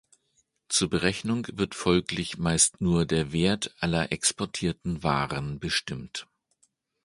[0.67, 6.27] Zur Berechnung wird folglich meist nur der Wert aller exportierten Waren bestimmt.